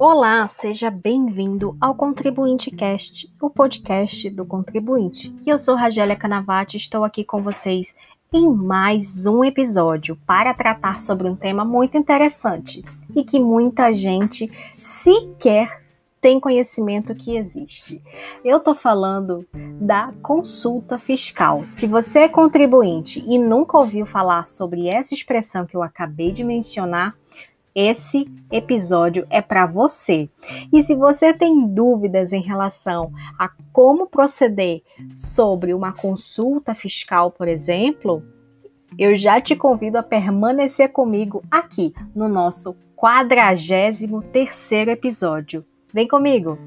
[0.00, 5.34] Olá, seja bem-vindo ao Contribuinte Cast, o podcast do contribuinte.
[5.44, 7.96] E eu sou Ragélia Canavati, estou aqui com vocês
[8.32, 12.84] em mais um episódio para tratar sobre um tema muito interessante
[13.16, 14.48] e que muita gente
[14.78, 15.82] sequer
[16.20, 18.00] tem conhecimento que existe.
[18.44, 19.44] Eu estou falando
[19.80, 21.64] da consulta fiscal.
[21.64, 26.44] Se você é contribuinte e nunca ouviu falar sobre essa expressão que eu acabei de
[26.44, 27.16] mencionar,
[27.78, 30.28] esse episódio é para você.
[30.72, 34.82] E se você tem dúvidas em relação a como proceder
[35.14, 38.20] sobre uma consulta fiscal, por exemplo,
[38.98, 45.64] eu já te convido a permanecer comigo aqui no nosso 43 terceiro episódio.
[45.94, 46.58] Vem comigo!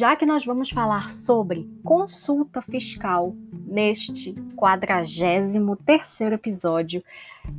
[0.00, 7.04] Já que nós vamos falar sobre consulta fiscal neste 43 terceiro episódio,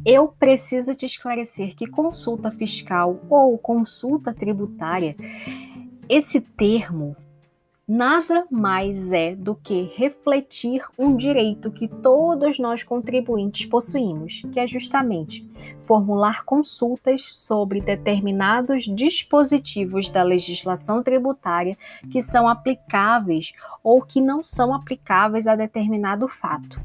[0.03, 5.16] eu preciso te esclarecer que consulta fiscal ou consulta tributária,
[6.09, 7.16] esse termo
[7.94, 14.66] nada mais é do que refletir um direito que todos nós contribuintes possuímos, que é
[14.66, 15.45] justamente
[15.81, 21.78] formular consultas sobre determinados dispositivos da legislação tributária
[22.09, 23.52] que são aplicáveis
[23.83, 26.81] ou que não são aplicáveis a determinado fato.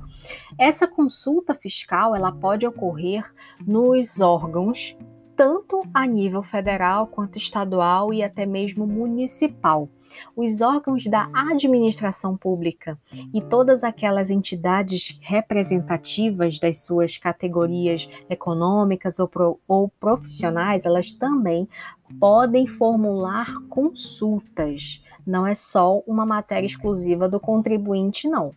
[0.59, 3.33] Essa consulta fiscal, ela pode ocorrer
[3.65, 4.97] nos órgãos
[5.37, 9.89] tanto a nível federal quanto estadual e até mesmo municipal
[10.35, 12.99] os órgãos da administração pública
[13.33, 21.69] e todas aquelas entidades representativas das suas categorias econômicas ou, pro, ou profissionais, elas também
[22.21, 25.03] podem formular consultas.
[25.27, 28.55] Não é só uma matéria exclusiva do contribuinte, não.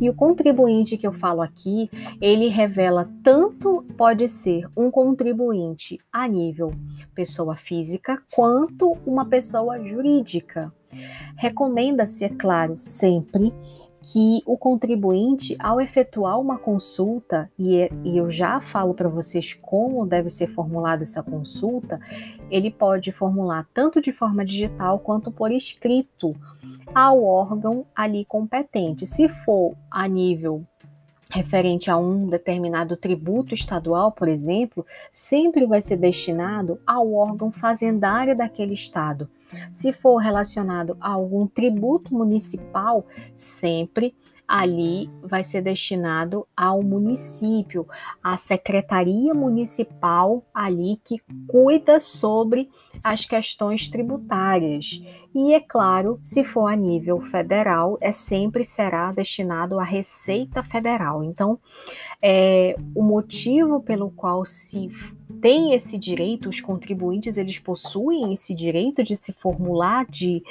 [0.00, 1.90] E o contribuinte que eu falo aqui,
[2.20, 6.72] ele revela tanto pode ser um contribuinte a nível
[7.14, 10.72] pessoa física quanto uma pessoa jurídica.
[11.36, 13.52] Recomenda-se, é claro, sempre
[14.12, 20.04] que o contribuinte, ao efetuar uma consulta, e, é, eu já falo para vocês como
[20.04, 21.98] deve ser formulada essa consulta,
[22.50, 26.36] ele pode formular tanto de forma digital quanto por escrito
[26.94, 29.06] ao órgão ali competente.
[29.06, 30.66] Se for a nível
[31.34, 38.36] referente a um determinado tributo estadual, por exemplo, sempre vai ser destinado ao órgão fazendário
[38.36, 39.28] daquele estado.
[39.72, 44.14] Se for relacionado a algum tributo municipal, sempre
[44.46, 47.86] ali vai ser destinado ao município,
[48.22, 52.68] à secretaria municipal ali que cuida sobre
[53.02, 55.02] as questões tributárias.
[55.34, 61.24] E é claro, se for a nível federal, é sempre será destinado à Receita Federal.
[61.24, 61.58] Então,
[62.22, 64.88] é, o motivo pelo qual se
[65.44, 70.42] tem esse direito, os contribuintes eles possuem esse direito de se formular, de,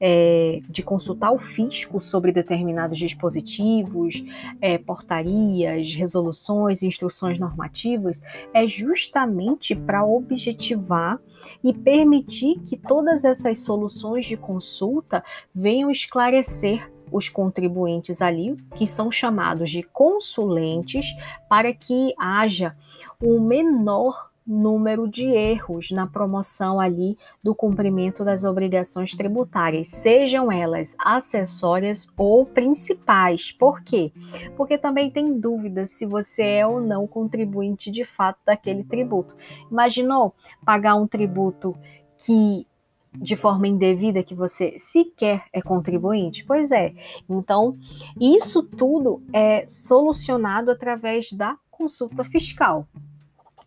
[0.00, 4.24] é, de consultar o fisco sobre determinados dispositivos,
[4.58, 8.22] é, portarias, resoluções, instruções normativas,
[8.54, 11.20] é justamente para objetivar
[11.62, 15.22] e permitir que todas essas soluções de consulta
[15.54, 21.06] venham esclarecer os contribuintes ali, que são chamados de consulentes,
[21.50, 22.74] para que haja
[23.22, 30.96] um menor número de erros na promoção ali do cumprimento das obrigações tributárias, sejam elas
[30.98, 33.52] acessórias ou principais.
[33.52, 34.10] Por quê?
[34.56, 39.36] Porque também tem dúvida se você é ou não contribuinte de fato daquele tributo.
[39.70, 40.34] Imaginou
[40.64, 41.76] pagar um tributo
[42.16, 42.66] que
[43.14, 46.44] de forma indevida que você sequer é contribuinte?
[46.44, 46.94] Pois é.
[47.28, 47.76] Então,
[48.20, 52.86] isso tudo é solucionado através da consulta fiscal.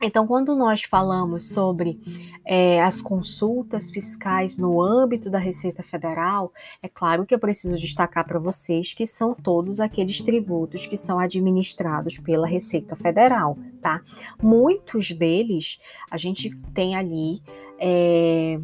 [0.03, 1.99] Então, quando nós falamos sobre
[2.43, 6.51] é, as consultas fiscais no âmbito da Receita Federal,
[6.81, 11.19] é claro que eu preciso destacar para vocês que são todos aqueles tributos que são
[11.19, 14.01] administrados pela Receita Federal, tá?
[14.41, 15.77] Muitos deles
[16.09, 17.43] a gente tem ali
[17.83, 18.59] é,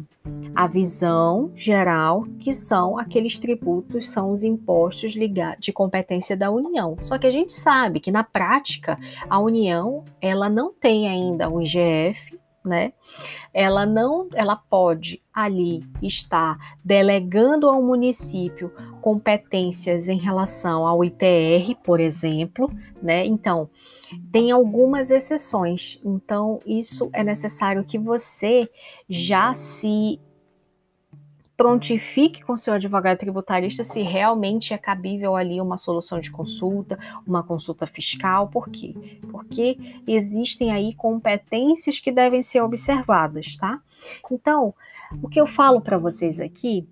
[0.54, 6.96] a visão geral que são aqueles tributos, são os impostos ligados de competência da União.
[7.00, 8.96] Só que a gente sabe que na prática
[9.28, 12.92] a União ela não tem ainda o IGF, né?
[13.52, 21.98] Ela não, ela pode ali estar delegando ao município competências em relação ao ITR, por
[21.98, 22.70] exemplo,
[23.02, 23.26] né?
[23.26, 23.68] Então,
[24.32, 26.00] tem algumas exceções.
[26.04, 28.68] Então, isso é necessário que você
[29.08, 30.20] já se
[31.58, 36.96] prontifique com seu advogado tributarista se realmente é cabível ali uma solução de consulta,
[37.26, 38.46] uma consulta fiscal.
[38.46, 38.94] Por quê?
[39.28, 39.76] Porque
[40.06, 43.80] existem aí competências que devem ser observadas, tá?
[44.30, 44.72] Então,
[45.20, 46.86] o que eu falo para vocês aqui,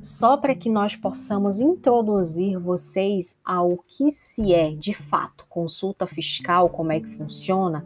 [0.00, 6.68] só para que nós possamos introduzir vocês ao que se é de fato consulta fiscal,
[6.68, 7.84] como é que funciona,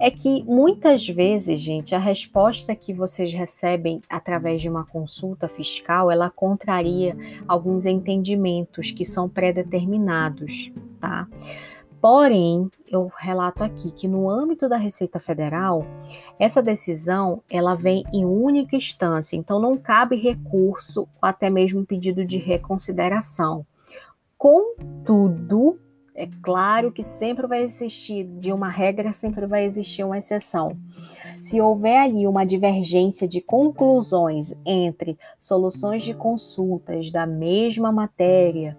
[0.00, 6.10] é que muitas vezes, gente, a resposta que vocês recebem através de uma consulta fiscal,
[6.10, 7.16] ela contraria
[7.46, 11.28] alguns entendimentos que são pré-determinados, tá?
[12.00, 15.84] Porém, eu relato aqui que no âmbito da Receita Federal,
[16.38, 22.24] essa decisão ela vem em única instância, então não cabe recurso ou até mesmo pedido
[22.24, 23.66] de reconsideração.
[24.38, 25.80] Contudo,
[26.14, 30.76] é claro que sempre vai existir, de uma regra, sempre vai existir uma exceção.
[31.40, 38.78] Se houver ali uma divergência de conclusões entre soluções de consultas da mesma matéria,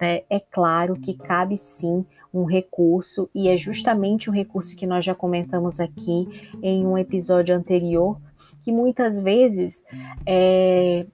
[0.00, 5.04] né, é claro que cabe sim um recurso, e é justamente o recurso que nós
[5.04, 6.28] já comentamos aqui
[6.62, 8.18] em um episódio anterior,
[8.62, 9.84] que muitas vezes
[10.26, 11.06] é,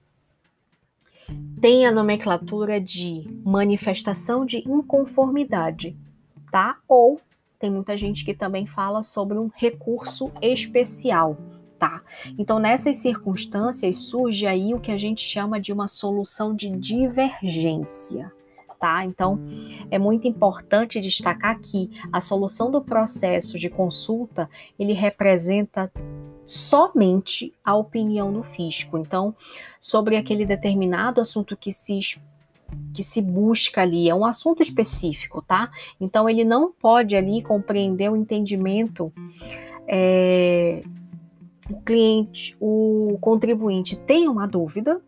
[1.61, 5.95] tem a nomenclatura de manifestação de inconformidade,
[6.51, 6.77] tá?
[6.87, 7.19] Ou
[7.57, 11.37] tem muita gente que também fala sobre um recurso especial,
[11.79, 12.03] tá?
[12.37, 18.31] Então, nessas circunstâncias, surge aí o que a gente chama de uma solução de divergência.
[18.85, 19.03] Tá?
[19.03, 19.39] Então,
[19.89, 24.47] é muito importante destacar que a solução do processo de consulta,
[24.77, 25.91] ele representa
[26.45, 28.95] somente a opinião do fisco.
[28.95, 29.33] Então,
[29.79, 32.21] sobre aquele determinado assunto que se
[32.93, 35.71] que se busca ali, é um assunto específico, tá?
[35.99, 39.11] Então ele não pode ali compreender o entendimento
[39.87, 40.83] é,
[41.71, 45.01] o cliente, o contribuinte tem uma dúvida,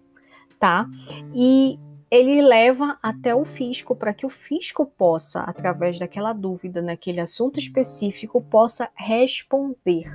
[0.59, 0.89] tá?
[1.35, 7.19] E ele leva até o fisco para que o fisco possa, através daquela dúvida naquele
[7.19, 10.05] assunto específico, possa responder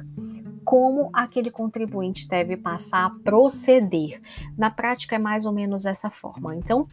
[0.64, 4.20] como aquele contribuinte deve passar a proceder.
[4.56, 6.56] Na prática é mais ou menos essa forma.
[6.56, 6.88] Então,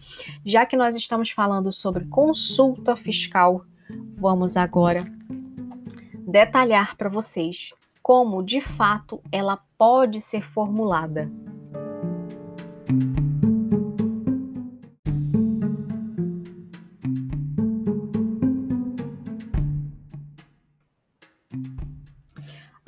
[0.46, 3.64] já que nós estamos falando sobre consulta fiscal,
[4.18, 5.06] vamos agora
[6.28, 7.72] detalhar para vocês
[8.04, 11.32] como de fato ela pode ser formulada.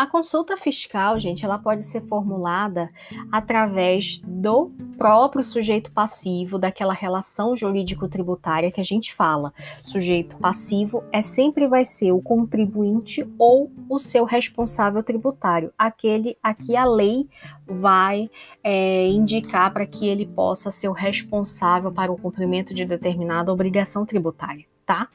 [0.01, 2.87] A consulta fiscal, gente, ela pode ser formulada
[3.31, 9.53] através do próprio sujeito passivo daquela relação jurídico-tributária que a gente fala.
[9.79, 16.51] Sujeito passivo é sempre vai ser o contribuinte ou o seu responsável tributário, aquele a
[16.51, 17.29] que a lei
[17.67, 18.27] vai
[18.63, 24.03] é, indicar para que ele possa ser o responsável para o cumprimento de determinada obrigação
[24.03, 25.07] tributária, tá?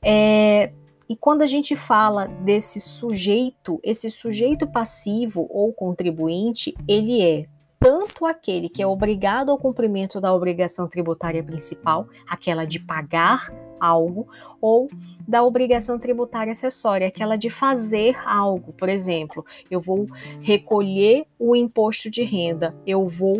[0.00, 0.72] É,
[1.08, 7.46] e quando a gente fala desse sujeito, esse sujeito passivo ou contribuinte, ele é
[7.78, 14.28] tanto aquele que é obrigado ao cumprimento da obrigação tributária principal, aquela de pagar algo,
[14.60, 14.88] ou
[15.26, 18.72] da obrigação tributária acessória, aquela de fazer algo.
[18.72, 20.06] Por exemplo, eu vou
[20.40, 23.36] recolher o imposto de renda, eu vou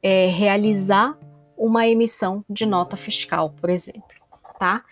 [0.00, 1.18] é, realizar
[1.56, 4.13] uma emissão de nota fiscal, por exemplo
[4.64, 4.82] tá?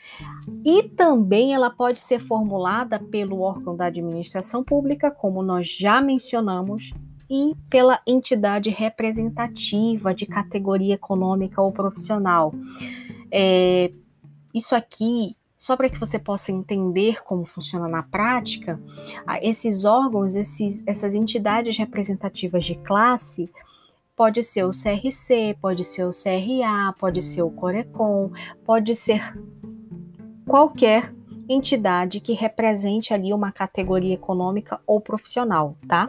[0.62, 6.92] E também ela pode ser formulada pelo órgão da administração pública, como nós já mencionamos,
[7.30, 12.52] e pela entidade representativa de categoria econômica ou profissional.
[13.30, 13.90] É,
[14.52, 18.78] isso aqui, só para que você possa entender como funciona na prática,
[19.40, 23.50] esses órgãos, esses, essas entidades representativas de classe,
[24.16, 28.31] pode ser o CRC, pode ser o CRA, pode ser o Corecon,
[28.64, 29.21] pode ser
[30.47, 31.12] qualquer
[31.49, 36.09] entidade que represente ali uma categoria econômica ou profissional, tá?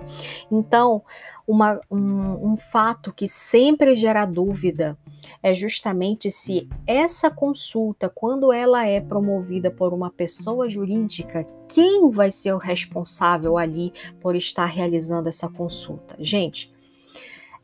[0.51, 1.03] Então,
[1.45, 4.97] uma, um, um fato que sempre gera dúvida
[5.41, 12.31] é justamente se essa consulta, quando ela é promovida por uma pessoa jurídica, quem vai
[12.31, 13.91] ser o responsável ali
[14.21, 16.15] por estar realizando essa consulta?
[16.19, 16.72] Gente,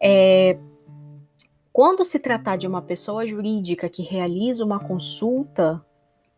[0.01, 0.57] é,
[1.71, 5.83] quando se tratar de uma pessoa jurídica que realiza uma consulta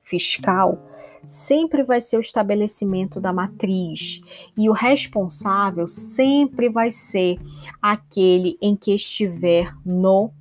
[0.03, 0.87] fiscal
[1.25, 4.21] sempre vai ser o estabelecimento da matriz.
[4.57, 7.39] E o responsável sempre vai ser
[7.81, 10.31] aquele em que estiver no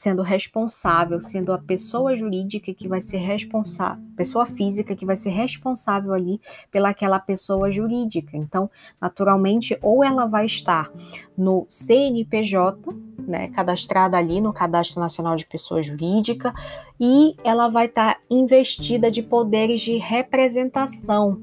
[0.00, 5.28] sendo responsável, sendo a pessoa jurídica que vai ser responsável, pessoa física que vai ser
[5.28, 6.40] responsável ali
[6.70, 8.34] pelaquela pessoa jurídica.
[8.34, 10.90] Então, naturalmente, ou ela vai estar
[11.36, 12.78] no CNPJ,
[13.18, 16.54] né, cadastrada ali no Cadastro Nacional de Pessoa Jurídica,
[16.98, 21.42] e ela vai estar investida de poderes de representação,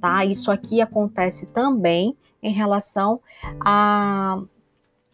[0.00, 0.24] tá?
[0.24, 3.20] Isso aqui acontece também em relação
[3.60, 4.42] a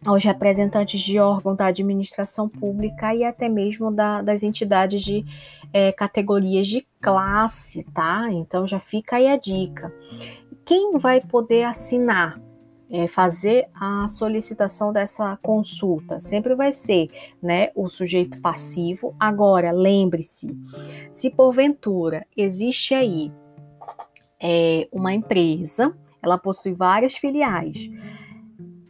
[0.05, 5.25] aos representantes de órgão da administração pública e até mesmo da, das entidades de
[5.73, 8.27] é, categorias de classe, tá?
[8.31, 9.93] Então já fica aí a dica.
[10.65, 12.39] Quem vai poder assinar,
[12.89, 16.19] é, fazer a solicitação dessa consulta?
[16.19, 17.09] Sempre vai ser,
[17.41, 19.15] né, o sujeito passivo.
[19.19, 20.57] Agora, lembre-se,
[21.11, 23.31] se porventura existe aí
[24.41, 27.89] é, uma empresa, ela possui várias filiais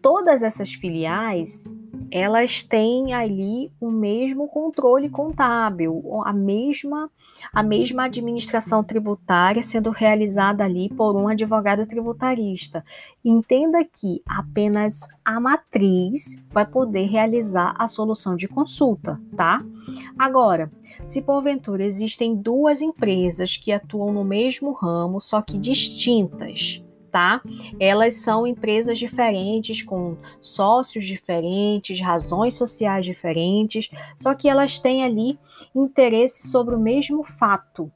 [0.09, 1.71] todas essas filiais
[2.09, 7.11] elas têm ali o mesmo controle contábil, a mesma
[7.53, 12.83] a mesma administração tributária sendo realizada ali por um advogado tributarista.
[13.23, 19.63] Entenda que apenas a matriz vai poder realizar a solução de consulta, tá?
[20.17, 20.71] Agora,
[21.05, 27.41] se porventura existem duas empresas que atuam no mesmo ramo, só que distintas, tá?
[27.79, 35.39] Elas são empresas diferentes, com sócios diferentes, razões sociais diferentes, só que elas têm ali
[35.75, 37.91] interesse sobre o mesmo fato.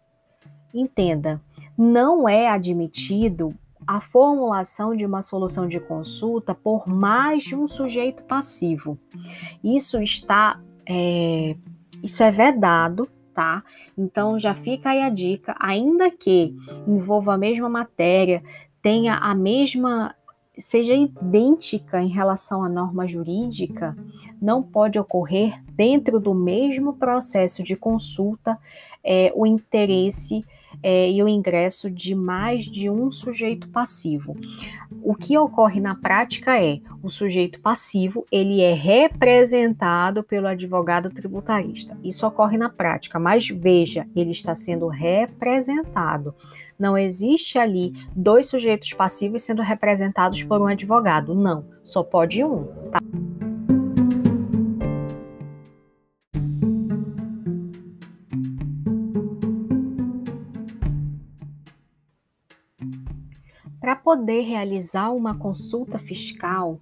[0.74, 1.42] Entenda,
[1.78, 3.54] não é admitido
[3.86, 8.98] a formulação de uma solução de consulta por mais de um sujeito passivo.
[9.64, 11.56] Isso está, é,
[12.02, 13.64] isso é vedado tá?
[13.98, 16.56] Então já fica aí a dica, ainda que
[16.88, 18.44] envolva a mesma matéria,
[18.84, 20.14] tenha a mesma
[20.58, 23.98] seja idêntica em relação à norma jurídica,
[24.40, 28.60] não pode ocorrer dentro do mesmo processo de consulta
[29.04, 30.46] é, o interesse
[30.82, 34.38] é, e o ingresso de mais de um sujeito passivo.
[35.04, 41.98] O que ocorre na prática é o sujeito passivo ele é representado pelo advogado tributarista.
[42.04, 46.34] Isso ocorre na prática, mas veja, ele está sendo representado.
[46.84, 51.34] Não existe ali dois sujeitos passivos sendo representados por um advogado.
[51.34, 52.66] Não, só pode um.
[52.92, 53.00] Tá?
[63.80, 66.82] Para poder realizar uma consulta fiscal,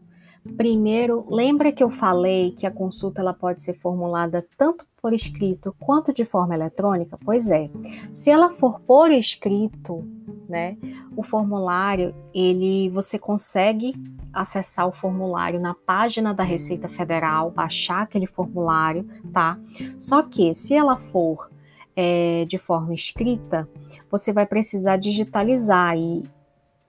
[0.58, 5.76] primeiro, lembra que eu falei que a consulta ela pode ser formulada tanto por escrito
[5.80, 7.18] quanto de forma eletrônica?
[7.24, 7.70] Pois é.
[8.14, 10.08] Se ela for por escrito,
[10.48, 10.78] né,
[11.16, 13.96] o formulário, ele você consegue
[14.34, 19.58] acessar o formulário na página da Receita Federal, baixar aquele formulário, tá?
[19.98, 21.50] Só que se ela for
[21.96, 23.68] é, de forma escrita,
[24.10, 26.30] você vai precisar digitalizar e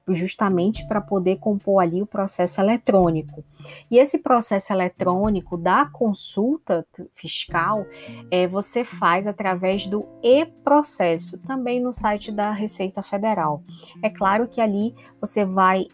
[0.08, 3.44] justamente para poder compor ali o processo eletrônico.
[3.90, 7.86] E esse processo eletrônico da consulta fiscal
[8.30, 13.62] é, você faz através do e-processo, também no site da Receita Federal.
[14.02, 15.86] É claro que ali você vai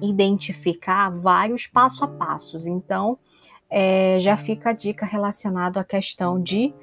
[0.00, 3.18] identificar vários passo a passos, então
[3.70, 6.74] é, já fica a dica relacionada à questão de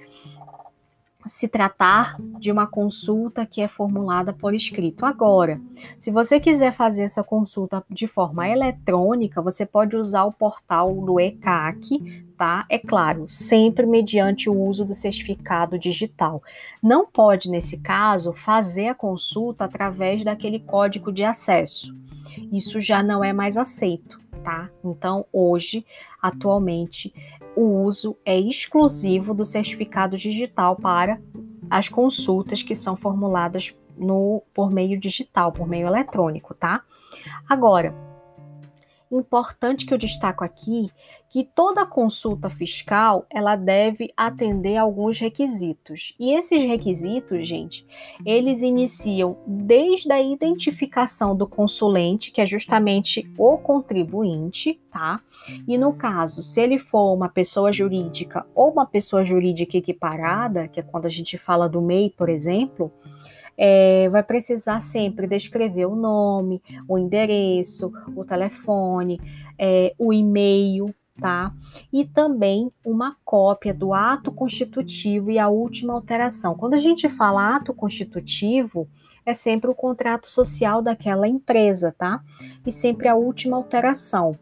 [1.26, 5.06] se tratar de uma consulta que é formulada por escrito.
[5.06, 5.60] Agora,
[5.98, 11.20] se você quiser fazer essa consulta de forma eletrônica, você pode usar o portal do
[11.20, 12.66] ECAC, tá?
[12.70, 16.42] É claro, sempre mediante o uso do certificado digital.
[16.82, 21.94] Não pode, nesse caso, fazer a consulta através daquele código de acesso.
[22.52, 24.70] Isso já não é mais aceito, tá?
[24.84, 25.86] Então, hoje,
[26.22, 27.14] atualmente,
[27.56, 31.22] o uso é exclusivo do certificado digital para
[31.70, 36.84] as consultas que são formuladas no, por meio digital, por meio eletrônico, tá?
[37.48, 38.09] Agora,
[39.12, 40.92] importante que eu destaco aqui
[41.30, 46.16] que toda consulta fiscal ela deve atender alguns requisitos.
[46.20, 47.86] E esses requisitos, gente,
[48.26, 55.22] eles iniciam desde a identificação do consulente, que é justamente o contribuinte, tá?
[55.68, 60.80] E no caso, se ele for uma pessoa jurídica ou uma pessoa jurídica equiparada, que
[60.80, 62.92] é quando a gente fala do MEI, por exemplo,
[63.62, 69.20] é, vai precisar sempre descrever o nome, o endereço, o telefone,
[69.58, 71.52] é, o e-mail, tá?
[71.92, 76.56] E também uma cópia do ato constitutivo e a última alteração.
[76.56, 78.88] Quando a gente fala ato constitutivo,
[79.26, 82.24] é sempre o contrato social daquela empresa, tá?
[82.66, 84.40] E sempre a última alteração.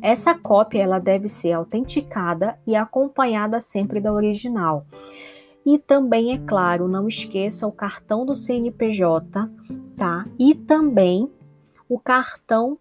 [0.00, 4.86] Essa cópia ela deve ser autenticada e acompanhada sempre da original.
[5.64, 9.50] E também, é claro, não esqueça o cartão do CNPJ,
[9.96, 10.26] tá?
[10.38, 11.30] E também
[11.88, 12.78] o cartão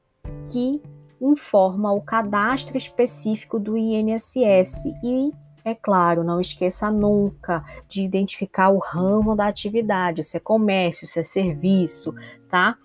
[0.52, 0.82] que
[1.22, 5.32] informa o cadastro específico do INSS e
[5.66, 11.20] é claro, não esqueça nunca de identificar o ramo da atividade, se é comércio, se
[11.20, 12.14] é serviço,
[12.50, 12.78] tá?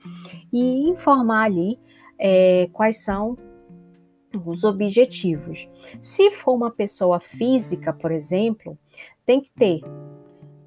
[0.53, 1.79] E informar ali
[2.19, 3.39] é, quais são
[4.45, 5.69] os objetivos.
[6.01, 8.77] Se for uma pessoa física, por exemplo,
[9.25, 9.81] tem que ter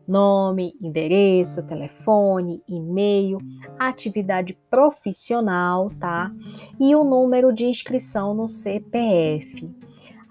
[0.08, 3.40] nome, endereço, telefone, e-mail,
[3.78, 6.32] atividade profissional, tá?
[6.80, 9.70] E o número de inscrição no CPF.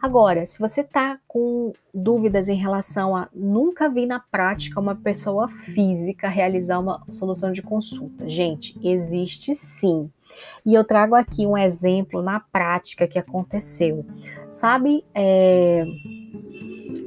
[0.01, 5.49] Agora, se você tá com dúvidas em relação a nunca vi na prática uma pessoa
[5.49, 10.11] física realizar uma solução de consulta, gente, existe sim.
[10.65, 14.05] E eu trago aqui um exemplo na prática que aconteceu.
[14.51, 15.85] Sabe, é,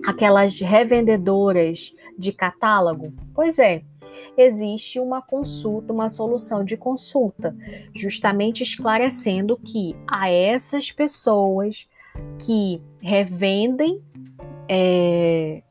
[0.06, 3.14] aquelas revendedoras de catálogo?
[3.34, 3.84] Pois é,
[4.38, 7.56] existe uma consulta, uma solução de consulta,
[7.96, 11.88] justamente esclarecendo que a essas pessoas
[12.40, 14.02] que revendem
[14.68, 15.64] é,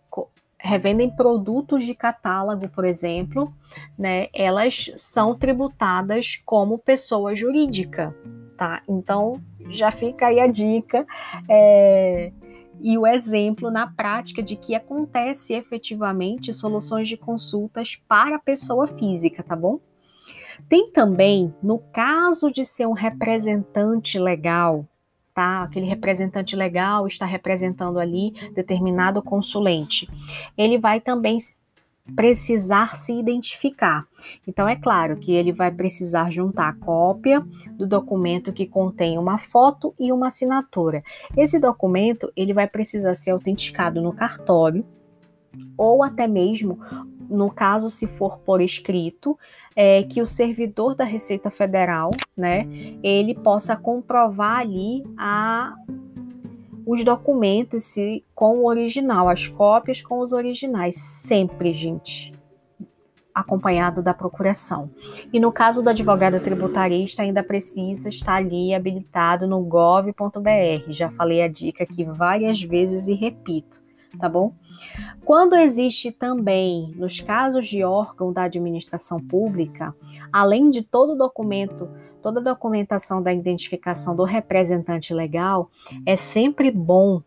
[0.59, 3.53] revendem produtos de catálogo, por exemplo,
[3.97, 8.15] né, elas são tributadas como pessoa jurídica,
[8.57, 8.83] tá?
[8.89, 11.07] Então já fica aí a dica
[11.49, 12.33] é,
[12.81, 19.43] e o exemplo na prática de que acontece efetivamente soluções de consultas para pessoa física,
[19.43, 19.81] tá bom?
[20.69, 24.87] Tem também, no caso de ser um representante legal,
[25.33, 25.63] tá?
[25.63, 30.09] Aquele representante legal está representando ali determinado consulente.
[30.57, 31.39] Ele vai também
[32.15, 34.07] precisar se identificar.
[34.47, 37.41] Então é claro que ele vai precisar juntar a cópia
[37.77, 41.03] do documento que contém uma foto e uma assinatura.
[41.37, 44.85] Esse documento ele vai precisar ser autenticado no cartório
[45.77, 46.79] ou até mesmo
[47.29, 49.39] no caso se for por escrito,
[49.77, 52.67] é, que o servidor da Receita Federal, né,
[53.03, 55.75] ele possa comprovar ali a,
[56.91, 62.33] os documentos se, com o original, as cópias com os originais, sempre, gente,
[63.35, 64.91] acompanhado da procuração.
[65.31, 70.89] E no caso do advogado tributarista, ainda precisa estar ali habilitado no gov.br.
[70.89, 74.55] Já falei a dica aqui várias vezes e repito tá bom?
[75.25, 79.95] Quando existe também, nos casos de órgão da administração pública,
[80.33, 81.89] além de todo documento,
[82.23, 85.71] toda a documentação da identificação do representante legal,
[86.07, 87.23] é sempre bom,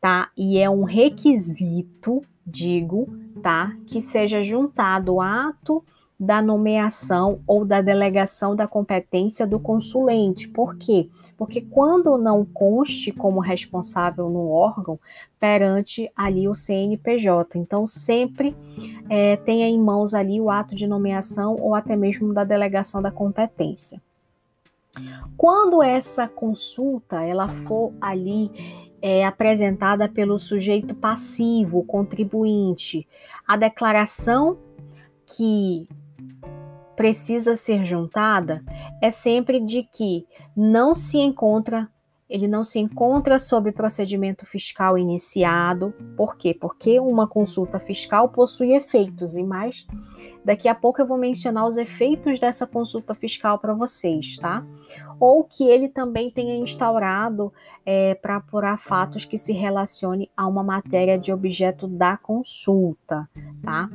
[0.00, 0.30] tá?
[0.36, 3.08] E é um requisito, digo,
[3.42, 3.76] tá?
[3.86, 5.84] Que seja juntado o ato
[6.22, 10.46] da nomeação ou da delegação da competência do consulente.
[10.46, 11.08] Por quê?
[11.36, 15.00] Porque quando não conste como responsável no órgão
[15.40, 18.56] perante ali o CNPJ, então sempre
[19.10, 23.10] é, tenha em mãos ali o ato de nomeação ou até mesmo da delegação da
[23.10, 24.00] competência.
[25.36, 28.48] Quando essa consulta ela for ali
[29.02, 33.08] é, apresentada pelo sujeito passivo, contribuinte,
[33.44, 34.56] a declaração
[35.26, 35.88] que
[37.02, 38.62] precisa ser juntada
[39.00, 40.24] é sempre de que
[40.56, 41.90] não se encontra,
[42.30, 45.92] ele não se encontra sob procedimento fiscal iniciado.
[46.16, 46.54] Por quê?
[46.54, 49.84] Porque uma consulta fiscal possui efeitos e mais
[50.44, 54.64] Daqui a pouco eu vou mencionar os efeitos dessa consulta fiscal para vocês, tá?
[55.20, 57.52] Ou que ele também tenha instaurado
[57.86, 63.28] é, para apurar fatos que se relacione a uma matéria de objeto da consulta,
[63.62, 63.88] tá?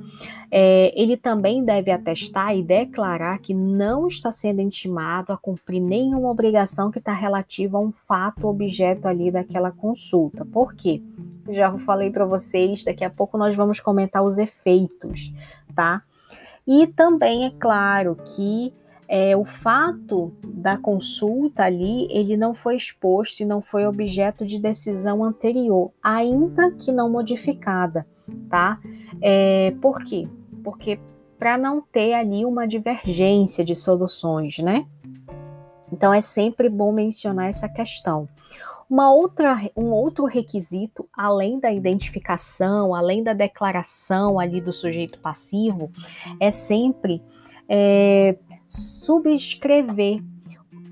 [0.49, 6.29] É, ele também deve atestar e declarar que não está sendo intimado a cumprir nenhuma
[6.29, 10.45] obrigação que está relativa a um fato objeto ali daquela consulta.
[10.45, 11.01] Por quê?
[11.49, 15.33] Já falei para vocês, daqui a pouco nós vamos comentar os efeitos,
[15.75, 16.03] tá?
[16.67, 18.73] E também é claro que
[19.07, 24.59] é, o fato da consulta ali, ele não foi exposto e não foi objeto de
[24.59, 28.05] decisão anterior, ainda que não modificada,
[28.49, 28.79] tá?
[29.21, 30.27] É, por quê?
[30.61, 30.99] Porque
[31.39, 34.85] para não ter ali uma divergência de soluções, né?
[35.91, 38.27] Então é sempre bom mencionar essa questão.
[38.89, 45.91] Uma outra, um outro requisito, além da identificação, além da declaração ali do sujeito passivo,
[46.39, 47.21] é sempre
[47.67, 50.23] é, subscrever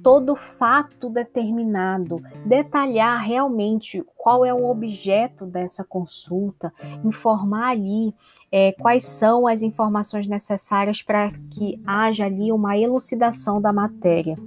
[0.03, 6.71] todo fato determinado, detalhar realmente qual é o objeto dessa consulta,
[7.03, 8.13] informar ali
[8.51, 14.37] é, quais são as informações necessárias para que haja ali uma elucidação da matéria.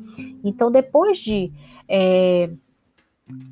[0.44, 1.52] Então, depois de
[1.88, 2.50] é,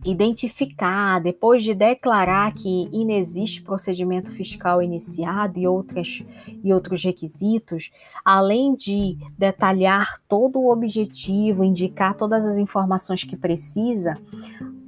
[0.04, 6.24] identificar, depois de declarar que inexiste procedimento fiscal iniciado e, outras,
[6.62, 7.90] e outros requisitos,
[8.24, 14.16] além de detalhar todo o objetivo, indicar todas as informações que precisa,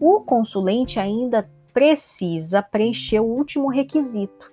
[0.01, 4.53] o consulente ainda precisa preencher o último requisito,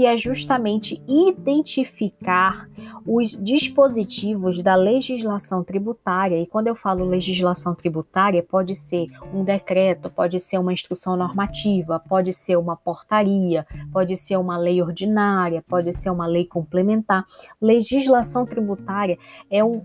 [0.00, 2.66] que é justamente identificar
[3.06, 6.40] os dispositivos da legislação tributária.
[6.40, 12.00] E quando eu falo legislação tributária, pode ser um decreto, pode ser uma instrução normativa,
[12.00, 17.26] pode ser uma portaria, pode ser uma lei ordinária, pode ser uma lei complementar.
[17.60, 19.18] Legislação tributária
[19.50, 19.84] é um,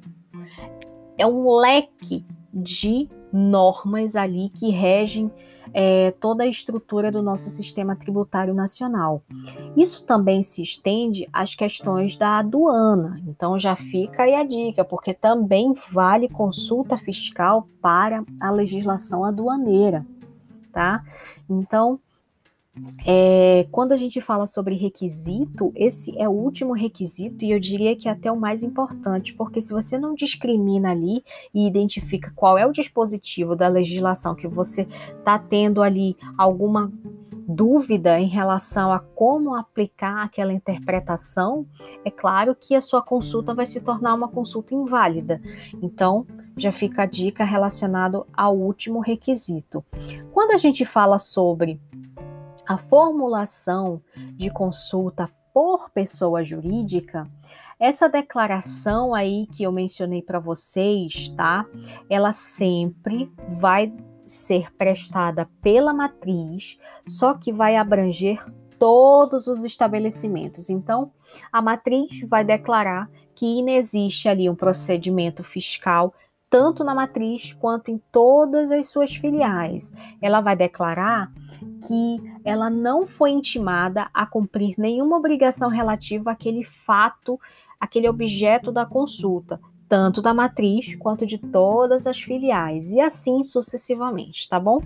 [1.18, 5.30] é um leque de normas ali que regem
[5.74, 9.22] é, toda a estrutura do nosso sistema tributário nacional.
[9.76, 15.14] Isso também se estende às questões da aduana, então já fica aí a dica, porque
[15.14, 20.06] também vale consulta fiscal para a legislação aduaneira,
[20.72, 21.04] tá?
[21.50, 22.00] Então,
[23.06, 27.96] é, quando a gente fala sobre requisito, esse é o último requisito e eu diria
[27.96, 32.58] que é até o mais importante, porque se você não discrimina ali e identifica qual
[32.58, 34.88] é o dispositivo da legislação que você
[35.20, 36.92] está tendo ali alguma
[37.48, 41.66] dúvida em relação a como aplicar aquela interpretação,
[42.04, 45.40] é claro que a sua consulta vai se tornar uma consulta inválida.
[45.82, 46.26] Então,
[46.58, 49.84] já fica a dica relacionado ao último requisito.
[50.32, 51.80] Quando a gente fala sobre
[52.68, 54.02] a formulação
[54.34, 57.30] de consulta por pessoa jurídica,
[57.80, 61.66] essa declaração aí que eu mencionei para vocês, tá?
[62.10, 63.94] Ela sempre vai
[64.26, 68.44] ser prestada pela matriz, só que vai abranger
[68.80, 70.70] todos os estabelecimentos.
[70.70, 71.12] Então,
[71.52, 76.14] a matriz vai declarar que inexiste ali um procedimento fiscal
[76.50, 79.94] tanto na matriz quanto em todas as suas filiais.
[80.22, 81.32] Ela vai declarar
[81.88, 87.40] que ela não foi intimada a cumprir nenhuma obrigação relativa àquele fato,
[87.80, 94.48] aquele objeto da consulta, tanto da matriz quanto de todas as filiais, e assim sucessivamente,
[94.48, 94.82] tá bom?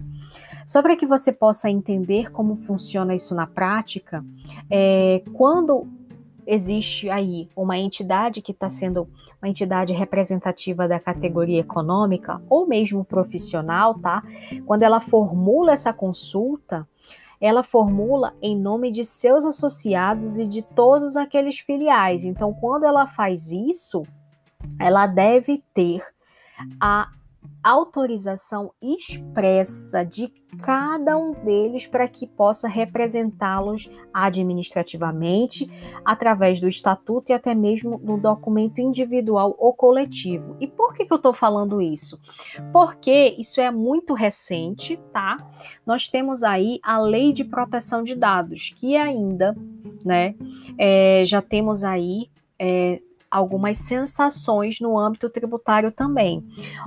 [0.65, 4.23] Só para que você possa entender como funciona isso na prática,
[4.69, 5.87] é, quando
[6.49, 9.07] existe aí uma entidade que está sendo
[9.39, 14.23] uma entidade representativa da categoria econômica ou mesmo profissional, tá?
[14.65, 16.87] Quando ela formula essa consulta,
[17.39, 22.23] ela formula em nome de seus associados e de todos aqueles filiais.
[22.23, 24.01] Então, quando ela faz isso,
[24.79, 26.01] ela deve ter
[26.81, 27.11] a
[27.63, 30.29] autorização expressa de
[30.61, 35.69] cada um deles para que possa representá-los administrativamente
[36.03, 40.55] através do estatuto e até mesmo no documento individual ou coletivo.
[40.59, 42.19] E por que, que eu estou falando isso?
[42.71, 45.37] Porque isso é muito recente, tá?
[45.85, 49.55] Nós temos aí a Lei de Proteção de Dados, que ainda,
[50.03, 50.33] né,
[50.77, 56.45] é, já temos aí é, algumas sensações no âmbito tributário também.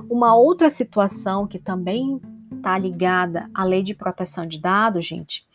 [0.09, 2.19] Uma outra situação que também
[2.51, 5.45] está ligada à lei de proteção de dados, gente,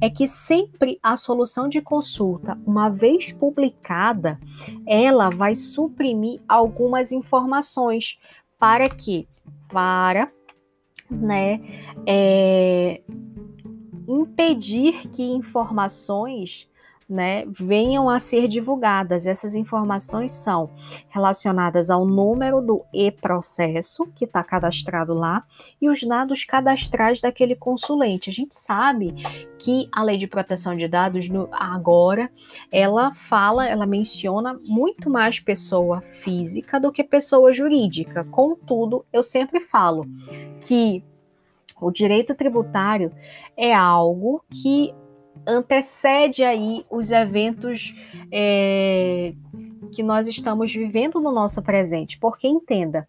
[0.00, 4.38] é que sempre a solução de consulta, uma vez publicada,
[4.86, 8.18] ela vai suprimir algumas informações
[8.58, 9.28] para que,
[9.68, 10.32] para,
[11.10, 11.60] né,
[12.06, 13.00] é,
[14.08, 16.68] impedir que informações
[17.08, 19.26] né, venham a ser divulgadas.
[19.26, 20.70] Essas informações são
[21.08, 25.44] relacionadas ao número do e-processo que está cadastrado lá
[25.80, 28.30] e os dados cadastrais daquele consulente.
[28.30, 29.14] A gente sabe
[29.58, 32.30] que a lei de proteção de dados no, agora
[32.72, 38.24] ela fala, ela menciona muito mais pessoa física do que pessoa jurídica.
[38.24, 40.06] Contudo, eu sempre falo
[40.60, 41.04] que
[41.80, 43.12] o direito tributário
[43.56, 44.94] é algo que
[45.46, 47.94] antecede aí os eventos
[48.30, 49.34] é,
[49.92, 52.18] que nós estamos vivendo no nosso presente.
[52.18, 53.08] Porque entenda,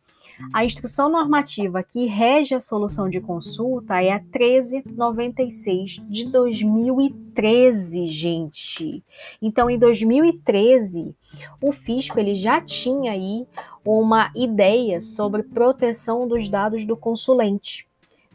[0.54, 9.04] a instrução normativa que rege a solução de consulta é a 1396 de 2013, gente.
[9.42, 11.16] Então, em 2013,
[11.62, 13.48] o fisco ele já tinha aí
[13.84, 17.87] uma ideia sobre proteção dos dados do consulente.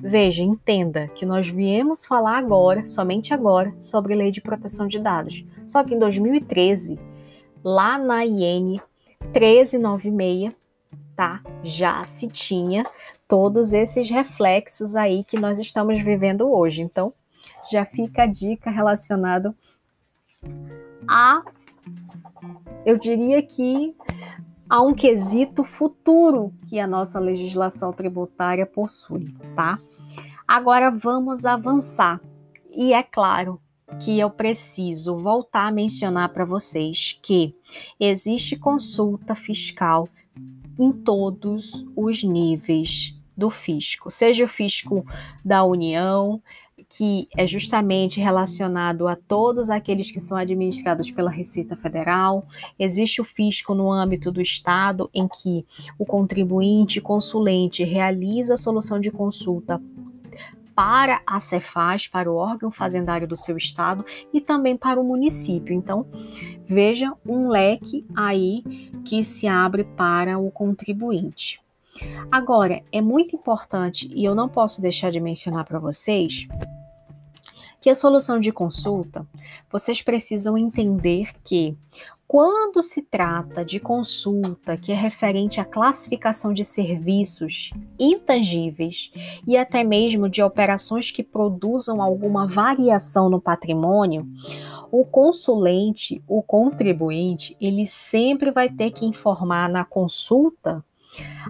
[0.05, 5.45] Veja, entenda que nós viemos falar agora, somente agora, sobre lei de proteção de dados.
[5.69, 6.99] Só que em 2013,
[7.63, 8.81] lá na IN
[9.33, 10.53] 1396,
[11.15, 11.41] tá?
[11.63, 12.85] Já se tinha
[13.29, 16.83] todos esses reflexos aí que nós estamos vivendo hoje.
[16.83, 17.13] Então,
[17.71, 19.55] já fica a dica relacionado
[21.07, 21.45] a
[22.85, 23.95] eu diria que
[24.69, 29.79] a um quesito futuro que a nossa legislação tributária possui, tá?
[30.47, 32.21] Agora vamos avançar.
[32.71, 33.61] E é claro
[34.01, 37.55] que eu preciso voltar a mencionar para vocês que
[38.01, 40.09] existe consulta fiscal
[40.79, 45.05] em todos os níveis do fisco, seja o fisco
[45.45, 46.43] da União,
[46.89, 52.47] que é justamente relacionado a todos aqueles que são administrados pela Receita Federal.
[52.79, 55.65] Existe o fisco no âmbito do Estado, em que
[55.99, 59.81] o contribuinte consulente realiza a solução de consulta
[60.83, 65.73] para a Cefaz, para o órgão fazendário do seu estado e também para o município.
[65.73, 66.05] Então,
[66.67, 68.65] veja um leque aí
[69.05, 71.61] que se abre para o contribuinte.
[72.33, 76.49] Agora, é muito importante e eu não posso deixar de mencionar para vocês
[77.81, 79.25] que a solução de consulta,
[79.71, 81.77] vocês precisam entender que
[82.33, 89.13] quando se trata de consulta que é referente à classificação de serviços intangíveis
[89.47, 94.27] e até mesmo de operações que produzam alguma variação no patrimônio,
[94.91, 100.83] o consulente, o contribuinte, ele sempre vai ter que informar na consulta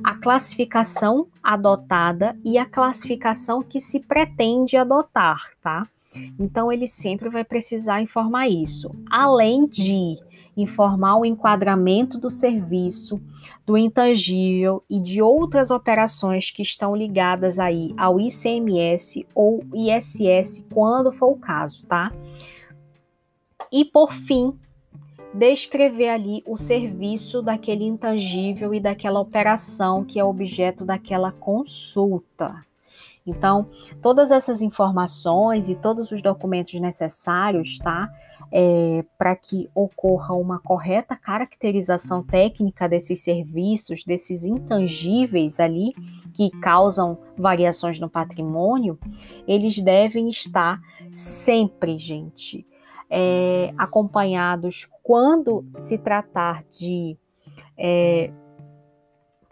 [0.03, 5.87] a classificação adotada e a classificação que se pretende adotar, tá?
[6.41, 8.91] Então, ele sempre vai precisar informar isso.
[9.09, 10.19] Além de
[10.57, 13.21] informar o enquadramento do serviço,
[13.65, 21.13] do intangível e de outras operações que estão ligadas aí ao ICMS ou ISS, quando
[21.13, 22.13] for o caso, tá?
[23.71, 24.59] E por fim,
[25.33, 32.65] descrever ali o serviço daquele intangível e daquela operação que é objeto daquela consulta.
[33.27, 33.69] Então,
[34.01, 38.11] todas essas informações e todos os documentos necessários, tá?
[38.55, 45.95] É, para que ocorra uma correta caracterização técnica desses serviços, desses intangíveis ali
[46.35, 48.99] que causam variações no patrimônio,
[49.49, 50.79] eles devem estar
[51.13, 52.67] sempre, gente,
[53.09, 57.17] é, acompanhados quando se tratar de
[57.79, 58.31] é,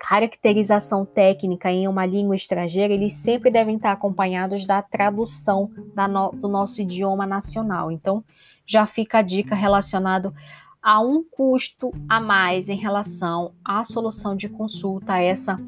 [0.01, 6.31] caracterização técnica em uma língua estrangeira, eles sempre devem estar acompanhados da tradução da no,
[6.31, 7.93] do nosso idioma nacional.
[7.93, 8.25] Então,
[8.67, 10.35] já fica a dica relacionado
[10.83, 15.61] a um custo a mais em relação à solução de consulta, essa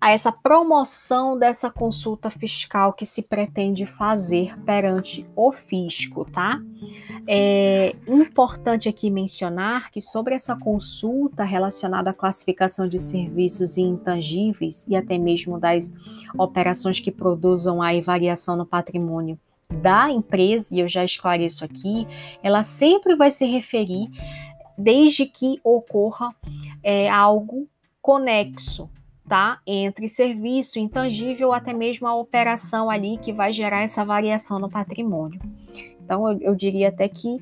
[0.00, 6.58] a essa promoção dessa consulta fiscal que se pretende fazer perante o fisco, tá?
[7.26, 14.96] É importante aqui mencionar que sobre essa consulta relacionada à classificação de serviços intangíveis e
[14.96, 15.92] até mesmo das
[16.38, 19.38] operações que produzam a variação no patrimônio
[19.70, 22.08] da empresa, e eu já esclareço aqui,
[22.42, 24.08] ela sempre vai se referir
[24.76, 26.34] desde que ocorra
[26.82, 27.68] é, algo
[28.00, 28.88] conexo,
[29.30, 29.60] tá?
[29.64, 35.40] Entre serviço intangível até mesmo a operação ali que vai gerar essa variação no patrimônio.
[36.02, 37.38] Então, eu, eu diria até que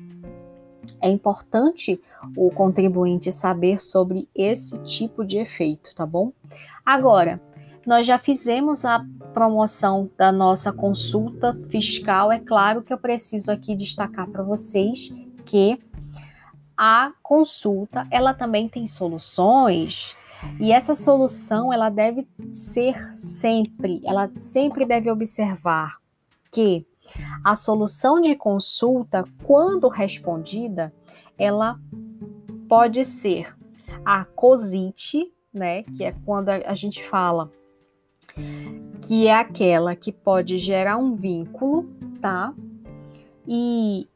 [1.01, 1.99] é importante
[2.37, 6.31] o contribuinte saber sobre esse tipo de efeito, tá bom?
[6.85, 7.41] Agora,
[7.87, 12.31] nós já fizemos a promoção da nossa consulta fiscal.
[12.31, 15.11] É claro que eu preciso aqui destacar para vocês
[15.43, 15.79] que
[16.77, 20.15] a consulta ela também tem soluções
[20.59, 25.97] e essa solução, ela deve ser sempre, ela sempre deve observar
[26.51, 26.85] que
[27.43, 30.93] a solução de consulta, quando respondida,
[31.37, 31.79] ela
[32.67, 33.55] pode ser
[34.05, 37.51] a COSIT, né, que é quando a gente fala
[39.01, 41.89] que é aquela que pode gerar um vínculo,
[42.21, 42.53] tá?
[43.47, 44.07] E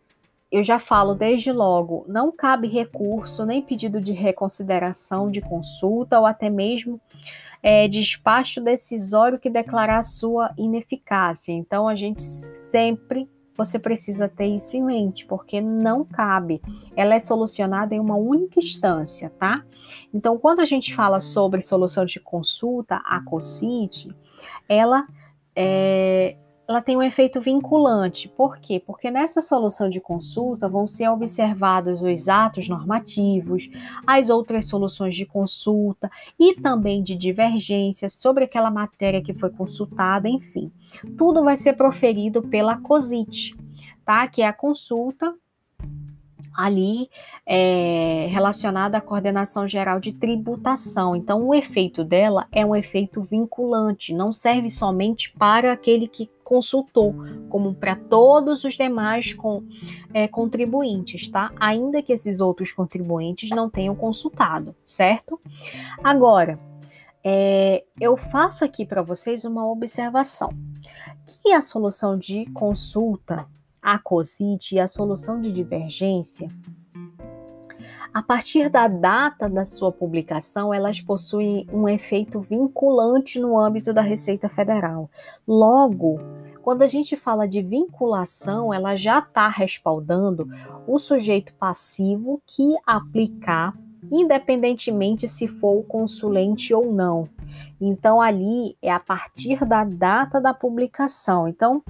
[0.54, 6.28] eu já falo desde logo, não cabe recurso nem pedido de reconsideração de consulta ou
[6.28, 7.02] até mesmo
[7.64, 11.52] é, despacho decisório que declarar sua ineficácia.
[11.52, 16.62] Então, a gente sempre você precisa ter isso em mente, porque não cabe.
[16.96, 19.64] Ela é solucionada em uma única instância, tá?
[20.14, 24.10] Então, quando a gente fala sobre solução de consulta, a COCIT,
[24.68, 25.06] ela
[25.56, 26.36] é,
[26.68, 28.30] ela tem um efeito vinculante.
[28.30, 28.82] Por quê?
[28.86, 33.70] Porque nessa solução de consulta vão ser observados os atos normativos,
[34.08, 40.30] as outras soluções de consulta e também de divergência sobre aquela matéria que foi consultada,
[40.30, 40.72] enfim.
[41.18, 43.56] Tudo vai ser proferido pela COSIT,
[44.06, 44.28] tá?
[44.28, 45.34] Que é a consulta
[46.56, 47.10] ali
[47.46, 51.16] é, relacionada à coordenação geral de tributação.
[51.16, 57.16] Então, o efeito dela é um efeito vinculante, não serve somente para aquele que consultou,
[57.50, 59.64] como para todos os demais com,
[60.14, 61.52] é, contribuintes, tá?
[61.60, 65.42] Ainda que esses outros contribuintes não tenham consultado, certo?
[66.04, 66.60] Agora,
[67.24, 70.52] é, eu faço aqui para vocês uma observação.
[71.26, 73.48] Que a solução de consulta,
[73.82, 76.50] a COSIT e a solução de divergência,
[78.14, 84.02] a partir da data da sua publicação, elas possuem um efeito vinculante no âmbito da
[84.02, 85.10] Receita Federal.
[85.48, 86.20] Logo,
[86.64, 90.48] quando a gente fala de vinculação, ela já está respaldando
[90.88, 93.78] o sujeito passivo que aplicar,
[94.10, 97.28] independentemente se for o consulente ou não.
[97.82, 101.50] Então, ali é a partir da data da publicação.
[101.50, 101.84] Então,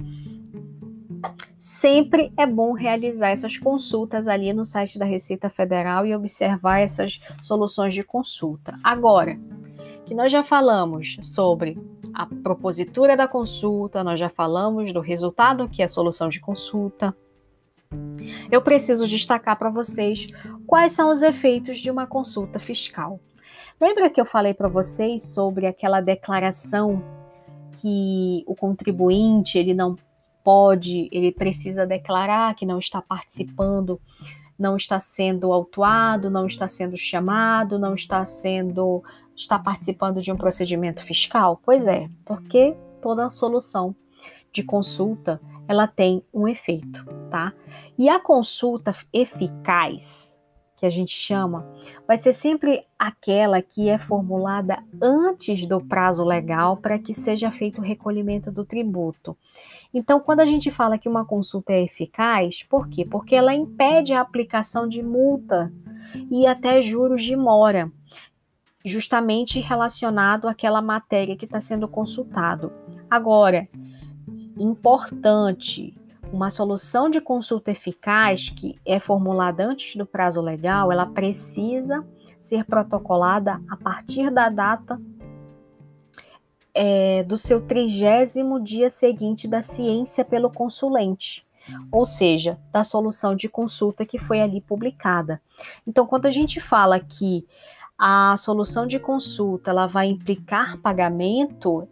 [1.56, 7.22] sempre é bom realizar essas consultas ali no site da Receita Federal e observar essas
[7.40, 8.76] soluções de consulta.
[8.84, 9.40] Agora,
[10.08, 11.78] que nós já falamos sobre
[12.14, 17.16] a propositura da consulta, nós já falamos do resultado que é a solução de consulta.
[18.52, 20.28] Eu preciso destacar para vocês
[20.66, 23.20] quais são os efeitos de uma consulta fiscal.
[23.80, 27.04] Lembra que eu falei para vocês sobre aquela declaração
[27.74, 29.98] que o contribuinte ele não
[30.44, 34.00] pode, ele precisa declarar que não está participando,
[34.58, 39.04] não está sendo autuado, não está sendo chamado, não está sendo
[39.36, 41.60] está participando de um procedimento fiscal?
[41.64, 43.96] Pois é, porque toda solução
[44.52, 47.54] de consulta ela tem um efeito, tá?
[47.98, 50.42] E a consulta eficaz,
[50.78, 51.66] que a gente chama,
[52.06, 57.80] vai ser sempre aquela que é formulada antes do prazo legal para que seja feito
[57.80, 59.38] o recolhimento do tributo.
[59.94, 63.06] Então, quando a gente fala que uma consulta é eficaz, por quê?
[63.06, 65.72] Porque ela impede a aplicação de multa
[66.30, 67.92] e até juros de mora
[68.84, 72.72] justamente relacionado àquela matéria que está sendo consultado.
[73.10, 73.68] Agora,
[74.58, 75.96] importante,
[76.32, 82.06] uma solução de consulta eficaz que é formulada antes do prazo legal, ela precisa
[82.42, 85.00] ser protocolada a partir da data
[86.74, 91.46] é, do seu trigésimo dia seguinte da ciência pelo consulente,
[91.92, 95.42] ou seja, da solução de consulta que foi ali publicada.
[95.88, 97.46] Então, quando a gente fala que
[97.98, 101.88] a solução de consulta ela vai implicar pagamento,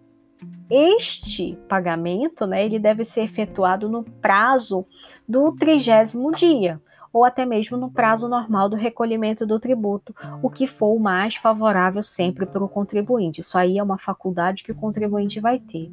[0.70, 4.86] este pagamento, né, ele deve ser efetuado no prazo
[5.28, 10.66] do trigésimo dia, ou até mesmo no prazo normal do recolhimento do tributo, o que
[10.68, 13.42] for o mais favorável sempre para o contribuinte.
[13.42, 15.92] Isso aí é uma faculdade que o contribuinte vai ter.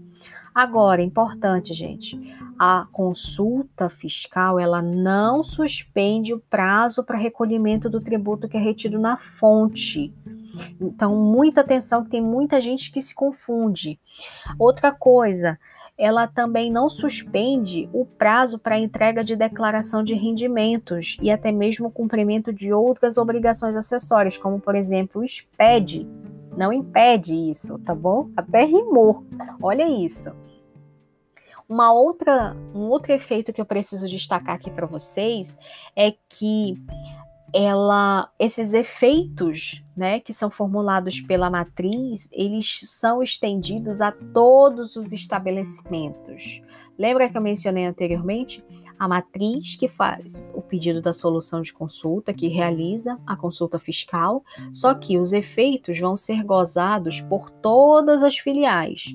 [0.59, 2.19] Agora, importante, gente,
[2.59, 8.99] a consulta fiscal, ela não suspende o prazo para recolhimento do tributo que é retido
[8.99, 10.13] na fonte.
[10.81, 14.01] Então, muita atenção, que tem muita gente que se confunde.
[14.59, 15.57] Outra coisa,
[15.97, 21.87] ela também não suspende o prazo para entrega de declaração de rendimentos e até mesmo
[21.87, 26.05] o cumprimento de outras obrigações acessórias, como por exemplo o SPED.
[26.57, 28.31] Não impede isso, tá bom?
[28.37, 29.25] Até rimou.
[29.63, 30.33] Olha isso.
[31.69, 35.55] Uma outra, um outro efeito que eu preciso destacar aqui para vocês
[35.95, 36.83] é que
[37.53, 45.13] ela, esses efeitos, né, que são formulados pela matriz, eles são estendidos a todos os
[45.13, 46.63] estabelecimentos.
[46.99, 48.65] Lembra que eu mencionei anteriormente?
[48.99, 54.43] A matriz que faz o pedido da solução de consulta, que realiza a consulta fiscal,
[54.73, 59.15] só que os efeitos vão ser gozados por todas as filiais.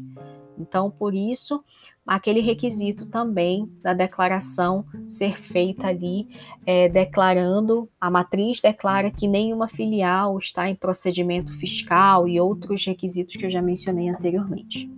[0.57, 1.63] Então, por isso,
[2.05, 6.27] aquele requisito também da declaração ser feita ali,
[6.65, 13.35] é, declarando, a matriz declara que nenhuma filial está em procedimento fiscal e outros requisitos
[13.35, 14.89] que eu já mencionei anteriormente.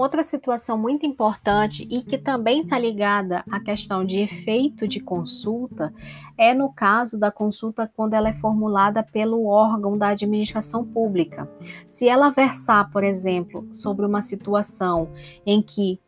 [0.00, 4.98] Uma outra situação muito importante e que também está ligada à questão de efeito de
[4.98, 5.92] consulta
[6.38, 11.46] é no caso da consulta quando ela é formulada pelo órgão da administração pública.
[11.86, 15.10] Se ela versar, por exemplo, sobre uma situação
[15.44, 16.00] em que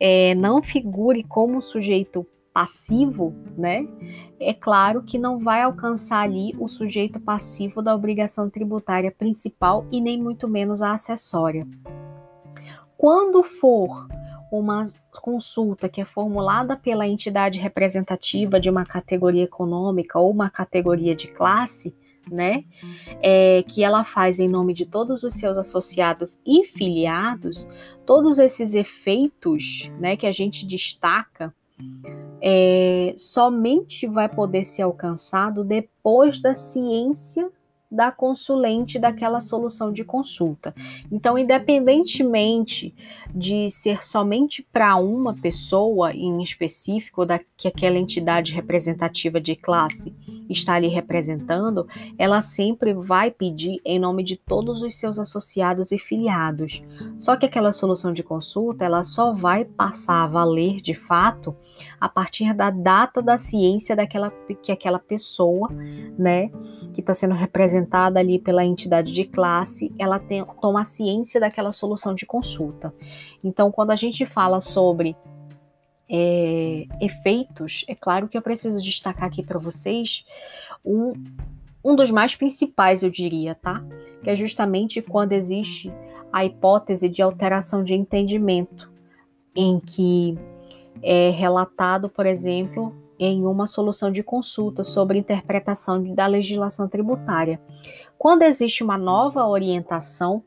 [0.00, 3.86] é, não figure como sujeito passivo, né?
[4.40, 10.00] É claro que não vai alcançar ali o sujeito passivo da obrigação tributária principal e
[10.00, 11.66] nem muito menos a acessória.
[12.96, 14.06] Quando for
[14.50, 14.84] uma
[15.20, 21.28] consulta que é formulada pela entidade representativa de uma categoria econômica ou uma categoria de
[21.28, 21.94] classe,
[22.30, 22.64] né,
[23.22, 27.68] é, que ela faz em nome de todos os seus associados e filiados,
[28.06, 31.54] todos esses efeitos, né, que a gente destaca,
[32.40, 37.50] é, somente vai poder ser alcançado depois da ciência
[37.94, 40.74] da consulente daquela solução de consulta.
[41.10, 42.94] Então, independentemente
[43.34, 50.14] de ser somente para uma pessoa em específico, da, que aquela entidade representativa de classe
[50.48, 51.86] está ali representando,
[52.18, 56.82] ela sempre vai pedir em nome de todos os seus associados e filiados.
[57.18, 61.56] Só que aquela solução de consulta, ela só vai passar a valer de fato
[62.00, 64.32] a partir da data da ciência daquela
[64.62, 65.68] que aquela pessoa,
[66.18, 66.50] né,
[66.92, 72.14] que está sendo representada ali pela entidade de classe, ela tem, toma ciência daquela solução
[72.14, 72.94] de consulta.
[73.42, 75.16] Então, quando a gente fala sobre
[76.16, 80.24] é, efeitos, é claro que eu preciso destacar aqui para vocês
[80.84, 81.12] um,
[81.84, 83.84] um dos mais principais, eu diria, tá?
[84.22, 85.92] Que é justamente quando existe
[86.32, 88.88] a hipótese de alteração de entendimento,
[89.56, 90.38] em que
[91.02, 97.60] é relatado, por exemplo, em uma solução de consulta sobre interpretação da legislação tributária.
[98.16, 100.44] Quando existe uma nova orientação,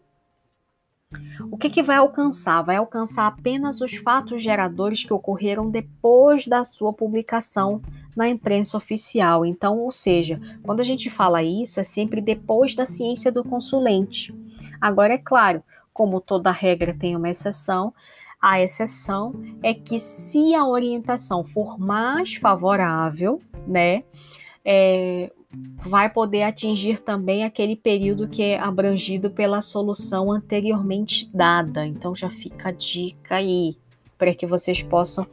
[1.49, 2.62] o que, que vai alcançar?
[2.62, 7.82] Vai alcançar apenas os fatos geradores que ocorreram depois da sua publicação
[8.16, 9.45] na imprensa oficial.
[9.45, 14.34] Então, ou seja, quando a gente fala isso, é sempre depois da ciência do consulente.
[14.82, 17.93] Agora, é claro, como toda regra tem uma exceção,
[18.41, 19.34] a exceção
[19.64, 24.03] é que se a orientação for mais favorável, né,
[24.64, 31.86] é, vai poder atingir também aquele período que é abrangido pela solução anteriormente dada.
[31.86, 33.78] Então já fica a dica aí
[34.18, 35.28] para que vocês possam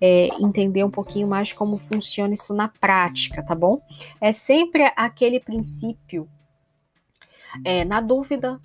[0.00, 3.80] é, entender um pouquinho mais como funciona isso na prática, tá bom?
[4.20, 6.28] É sempre aquele princípio,
[7.64, 8.60] é, na dúvida,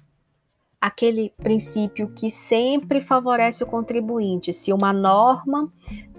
[0.82, 4.54] aquele princípio que sempre favorece o contribuinte.
[4.54, 5.72] Se uma norma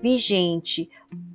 [0.03, 0.89] vigente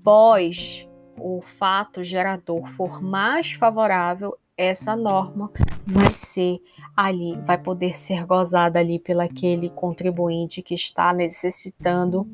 [0.03, 5.51] pós o fato gerador for mais favorável, essa norma
[5.85, 6.61] vai ser
[6.95, 12.27] ali, vai poder ser gozada ali pelo aquele contribuinte que está necessitando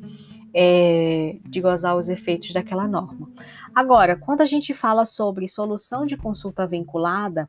[0.54, 3.28] é, de gozar os efeitos daquela norma.
[3.74, 7.48] Agora, quando a gente fala sobre solução de consulta vinculada,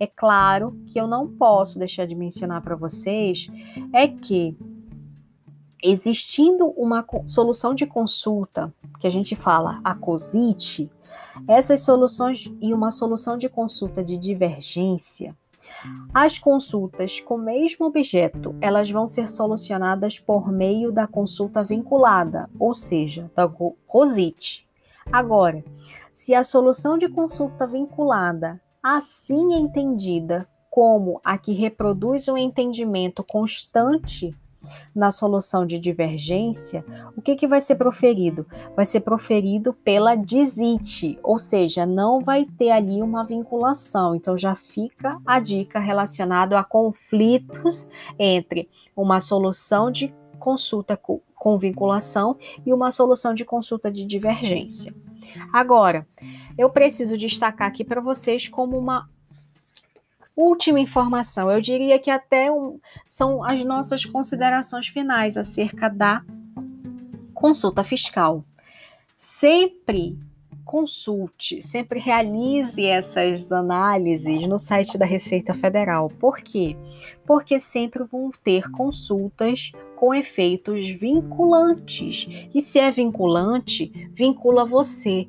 [0.00, 3.48] é claro que eu não posso deixar de mencionar para vocês
[3.92, 4.56] é que
[5.82, 10.90] existindo uma solução de consulta que a gente fala a COSIT,
[11.46, 15.36] essas soluções e uma solução de consulta de divergência,
[16.12, 22.48] as consultas com o mesmo objeto, elas vão ser solucionadas por meio da consulta vinculada,
[22.58, 24.66] ou seja, da COSIT.
[25.10, 25.64] Agora,
[26.12, 34.36] se a solução de consulta vinculada assim entendida como a que reproduz um entendimento constante
[34.94, 36.84] na solução de divergência,
[37.16, 38.46] o que, que vai ser proferido?
[38.74, 44.14] Vai ser proferido pela DISIT, ou seja, não vai ter ali uma vinculação.
[44.14, 47.88] Então já fica a dica relacionada a conflitos
[48.18, 50.98] entre uma solução de consulta
[51.34, 54.94] com vinculação e uma solução de consulta de divergência.
[55.52, 56.06] Agora,
[56.56, 59.08] eu preciso destacar aqui para vocês como uma
[60.40, 61.50] última informação.
[61.50, 66.22] Eu diria que até um, são as nossas considerações finais acerca da
[67.34, 68.44] consulta fiscal.
[69.16, 70.16] Sempre
[70.64, 76.10] consulte, sempre realize essas análises no site da Receita Federal.
[76.20, 76.76] Por quê?
[77.26, 82.28] Porque sempre vão ter consultas com efeitos vinculantes.
[82.54, 85.26] E se é vinculante, vincula você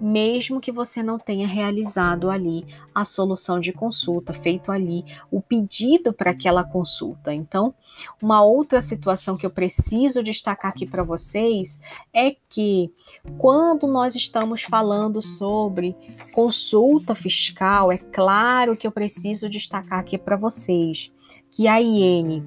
[0.00, 6.12] mesmo que você não tenha realizado ali a solução de consulta, feito ali o pedido
[6.12, 7.32] para aquela consulta.
[7.32, 7.74] Então,
[8.20, 11.80] uma outra situação que eu preciso destacar aqui para vocês
[12.12, 12.92] é que
[13.38, 15.96] quando nós estamos falando sobre
[16.32, 21.12] consulta fiscal, é claro que eu preciso destacar aqui para vocês
[21.50, 22.44] que a IN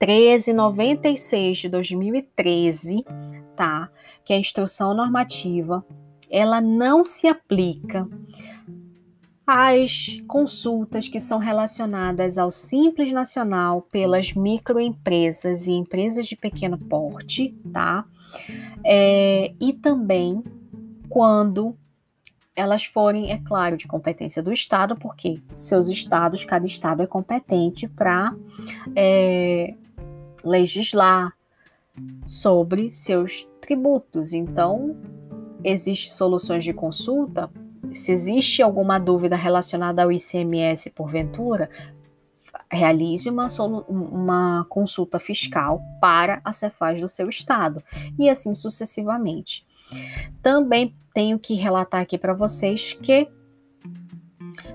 [0.00, 3.04] 1396 de 2013,
[3.56, 3.90] tá?
[4.24, 5.84] Que é a instrução normativa
[6.30, 8.08] ela não se aplica
[9.46, 17.52] às consultas que são relacionadas ao Simples Nacional pelas microempresas e empresas de pequeno porte,
[17.72, 18.04] tá?
[18.84, 20.44] É, e também
[21.08, 21.76] quando
[22.54, 27.88] elas forem, é claro, de competência do Estado, porque seus estados, cada estado é competente
[27.88, 28.34] para
[28.94, 29.74] é,
[30.44, 31.32] legislar
[32.26, 34.32] sobre seus tributos.
[34.32, 34.96] Então,
[35.62, 37.50] Existem soluções de consulta?
[37.92, 41.68] Se existe alguma dúvida relacionada ao ICMS porventura,
[42.70, 43.46] realize uma,
[43.88, 47.82] uma consulta fiscal para a Cefaz do seu estado
[48.18, 49.66] e assim sucessivamente.
[50.42, 53.28] Também tenho que relatar aqui para vocês que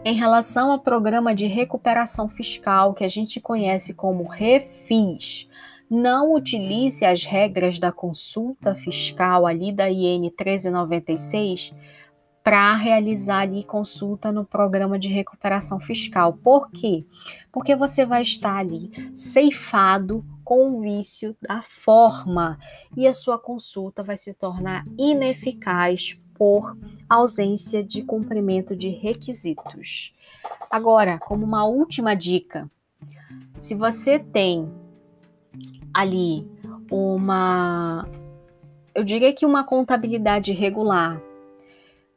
[0.03, 5.47] Em relação ao programa de recuperação fiscal, que a gente conhece como REFIS,
[5.89, 11.73] não utilize as regras da consulta fiscal ali da IN 1396
[12.45, 16.33] para realizar ali consulta no programa de recuperação fiscal.
[16.33, 17.03] Por quê?
[17.51, 22.59] Porque você vai estar ali ceifado com o vício da forma
[22.95, 26.77] e a sua consulta vai se tornar ineficaz por
[27.09, 30.13] ausência de cumprimento de requisitos.
[30.69, 32.69] Agora, como uma última dica,
[33.59, 34.71] se você tem
[35.95, 36.45] ali
[36.91, 38.05] uma,
[38.93, 41.21] eu diria que uma contabilidade regular,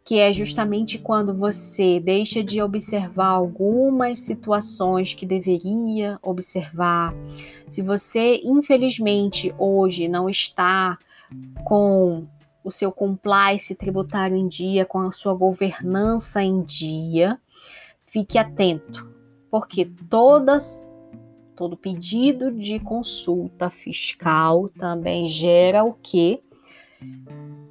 [0.04, 7.14] que é justamente quando você deixa de observar algumas situações que deveria observar.
[7.68, 10.98] Se você, infelizmente, hoje não está
[11.64, 12.26] com
[12.64, 17.38] o seu compliance tributário em dia, com a sua governança em dia,
[18.06, 19.08] fique atento,
[19.50, 20.87] porque todas
[21.58, 26.40] todo pedido de consulta fiscal também gera o que?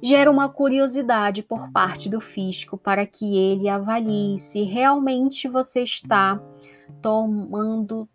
[0.02, 6.38] Gera uma curiosidade por parte do fisco para que ele avalie se realmente você está
[7.00, 8.06] tomando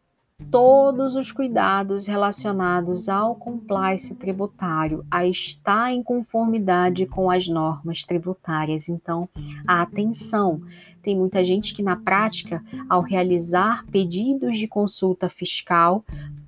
[0.51, 8.89] todos os cuidados relacionados ao compliance tributário, a estar em conformidade com as normas tributárias.
[8.89, 9.27] Então,
[9.67, 10.61] atenção!
[11.01, 16.03] Tem muita gente que, na prática, ao realizar pedidos de consulta fiscal,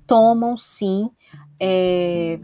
[0.06, 1.10] tomam sim.
[1.60, 2.38] É,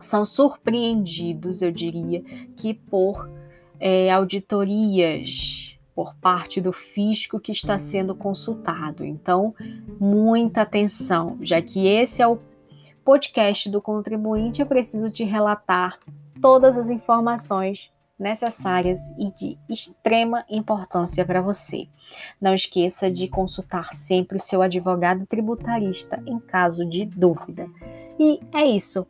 [0.00, 2.22] são surpreendidos, eu diria,
[2.56, 3.30] que por
[3.78, 9.02] é, auditorias por parte do fisco que está sendo consultado.
[9.02, 9.54] Então,
[9.98, 12.38] muita atenção, já que esse é o
[13.02, 15.98] podcast do contribuinte, eu preciso te relatar
[16.38, 21.88] todas as informações necessárias e de extrema importância para você.
[22.38, 27.66] Não esqueça de consultar sempre o seu advogado tributarista em caso de dúvida.
[28.18, 29.06] E é isso.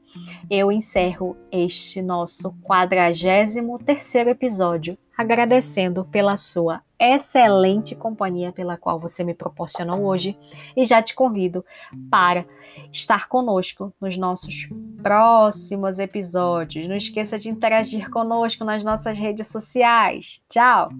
[0.49, 9.22] Eu encerro este nosso 43 terceiro episódio agradecendo pela sua excelente companhia pela qual você
[9.22, 10.36] me proporcionou hoje
[10.76, 11.64] e já te convido
[12.10, 12.44] para
[12.92, 14.68] estar conosco nos nossos
[15.02, 16.88] próximos episódios.
[16.88, 20.44] Não esqueça de interagir conosco nas nossas redes sociais.
[20.48, 20.90] Tchau!